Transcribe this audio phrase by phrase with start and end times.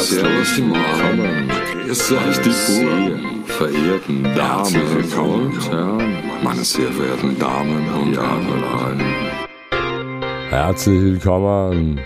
[0.00, 1.50] Servus, willkommen.
[1.84, 9.00] Grüß euch die sehr verehrten Damen und Herren, meine sehr verehrten Damen und Herren.
[10.48, 12.00] Herzlich willkommen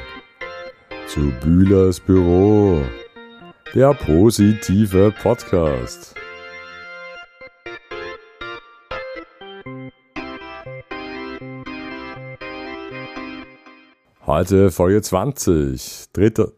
[1.07, 2.83] zu Bühlers Büro,
[3.77, 6.17] der positive Podcast.
[14.27, 16.49] Heute Folge 20, dritter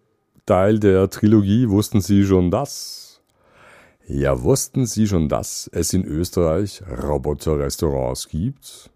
[0.46, 1.68] Teil der Trilogie.
[1.68, 3.20] Wussten Sie schon das?
[4.06, 8.90] Ja, wussten Sie schon, dass es in Österreich Roboter-Restaurants gibt?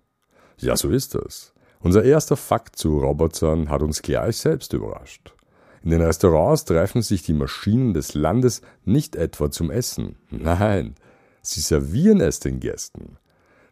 [0.58, 1.52] Ja, so ist es.
[1.80, 5.34] Unser erster Fakt zu Robotern hat uns gleich selbst überrascht.
[5.82, 10.14] In den Restaurants treffen sich die Maschinen des Landes nicht etwa zum Essen.
[10.30, 10.94] Nein,
[11.42, 13.16] sie servieren es den Gästen.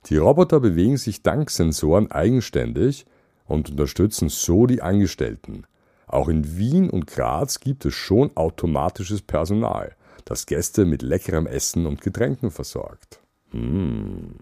[0.07, 3.07] Die Roboter bewegen sich dank Sensoren eigenständig
[3.47, 5.65] und unterstützen so die Angestellten.
[6.09, 11.87] Auch in Wien und Graz gibt es schon automatisches Personal, das Gäste mit leckerem Essen
[11.87, 13.21] und Getränken versorgt.
[13.51, 14.35] Hm.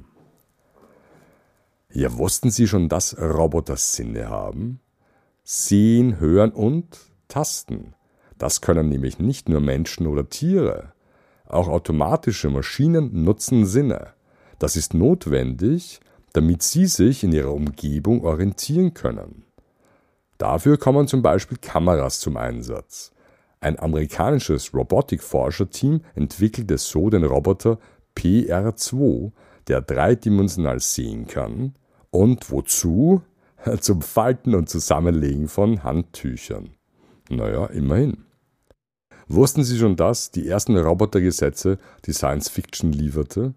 [1.92, 4.80] Ja, wussten Sie schon, dass Roboter Sinne haben?
[5.44, 7.94] Sehen, hören und tasten.
[8.38, 10.92] Das können nämlich nicht nur Menschen oder Tiere.
[11.46, 14.08] Auch automatische Maschinen nutzen Sinne.
[14.58, 16.00] Das ist notwendig,
[16.32, 19.45] damit sie sich in ihrer Umgebung orientieren können.
[20.38, 23.12] Dafür kommen zum Beispiel Kameras zum Einsatz.
[23.60, 27.78] Ein amerikanisches Robotikforscherteam entwickelte so den Roboter
[28.16, 29.32] PR2,
[29.68, 31.74] der dreidimensional sehen kann
[32.10, 33.22] und wozu?
[33.80, 36.70] Zum Falten und Zusammenlegen von Handtüchern.
[37.28, 38.24] Naja, immerhin.
[39.26, 43.54] Wussten Sie schon das, die ersten Robotergesetze, die Science Fiction lieferte?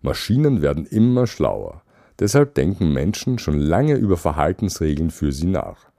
[0.00, 1.82] Maschinen werden immer schlauer.
[2.18, 5.91] Deshalb denken Menschen schon lange über Verhaltensregeln für sie nach.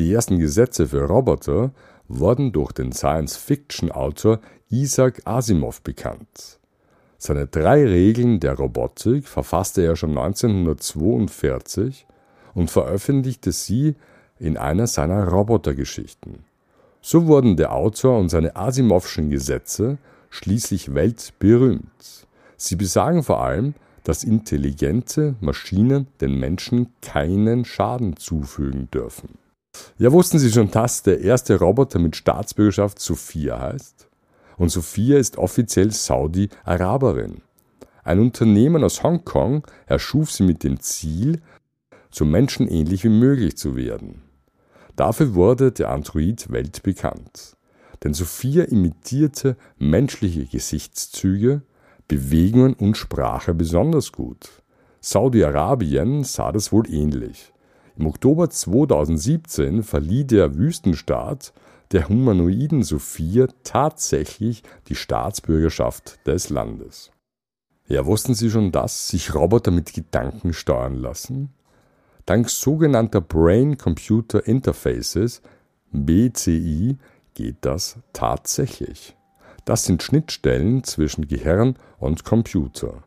[0.00, 1.72] Die ersten Gesetze für Roboter
[2.08, 6.58] wurden durch den Science-Fiction-Autor Isaac Asimov bekannt.
[7.18, 12.06] Seine drei Regeln der Robotik verfasste er schon 1942
[12.54, 13.94] und veröffentlichte sie
[14.38, 16.46] in einer seiner Robotergeschichten.
[17.02, 19.98] So wurden der Autor und seine Asimovschen Gesetze
[20.30, 22.26] schließlich weltberühmt.
[22.56, 29.36] Sie besagen vor allem, dass intelligente Maschinen den Menschen keinen Schaden zufügen dürfen.
[30.00, 34.08] Ja, wussten Sie schon, dass der erste Roboter mit Staatsbürgerschaft Sophia heißt?
[34.56, 37.42] Und Sophia ist offiziell Saudi-Araberin.
[38.02, 41.42] Ein Unternehmen aus Hongkong erschuf sie mit dem Ziel,
[42.10, 44.22] so menschenähnlich wie möglich zu werden.
[44.96, 47.58] Dafür wurde der Android weltbekannt.
[48.02, 51.60] Denn Sophia imitierte menschliche Gesichtszüge,
[52.08, 54.48] Bewegungen und Sprache besonders gut.
[55.02, 57.52] Saudi-Arabien sah das wohl ähnlich.
[58.00, 61.52] Im Oktober 2017 verlieh der Wüstenstaat
[61.92, 67.10] der humanoiden Sophia tatsächlich die Staatsbürgerschaft des Landes.
[67.88, 71.50] Ja, wussten Sie schon, dass sich Roboter mit Gedanken steuern lassen?
[72.24, 75.42] Dank sogenannter Brain-Computer Interfaces,
[75.92, 76.96] BCI,
[77.34, 79.14] geht das tatsächlich.
[79.66, 83.02] Das sind Schnittstellen zwischen Gehirn und Computer.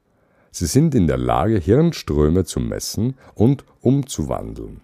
[0.55, 4.81] Sie sind in der Lage, Hirnströme zu messen und umzuwandeln.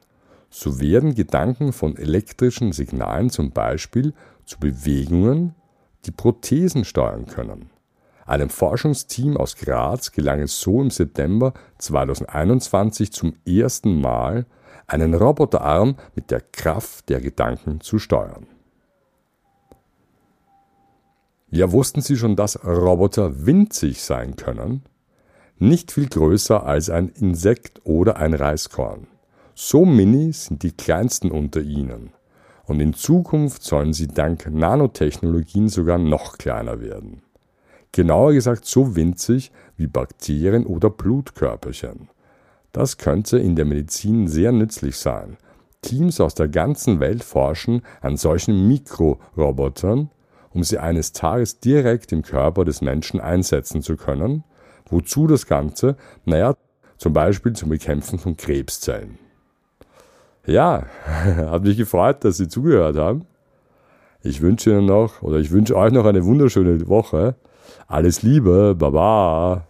[0.50, 4.16] So werden Gedanken von elektrischen Signalen zum Beispiel
[4.46, 5.54] zu Bewegungen,
[6.06, 7.70] die Prothesen steuern können.
[8.26, 14.48] Einem Forschungsteam aus Graz gelang es so im September 2021 zum ersten Mal,
[14.88, 18.48] einen Roboterarm mit der Kraft der Gedanken zu steuern.
[21.52, 24.82] Ja, wussten Sie schon, dass Roboter winzig sein können?
[25.62, 29.08] Nicht viel größer als ein Insekt oder ein Reiskorn.
[29.56, 32.14] So mini sind die kleinsten unter ihnen.
[32.66, 37.24] Und in Zukunft sollen sie dank Nanotechnologien sogar noch kleiner werden.
[37.92, 42.08] Genauer gesagt so winzig wie Bakterien oder Blutkörperchen.
[42.72, 45.36] Das könnte in der Medizin sehr nützlich sein.
[45.82, 50.10] Teams aus der ganzen Welt forschen an solchen Mikrorobotern,
[50.52, 54.46] um sie eines Tages direkt im Körper des Menschen einsetzen zu können.
[54.90, 55.96] Wozu das Ganze?
[56.26, 56.56] Naja,
[56.98, 59.18] zum Beispiel zum Bekämpfen von Krebszellen.
[60.46, 63.26] Ja, hat mich gefreut, dass Sie zugehört haben.
[64.22, 67.36] Ich wünsche Ihnen noch oder ich wünsche euch noch eine wunderschöne Woche.
[67.88, 69.66] Alles Liebe, Baba.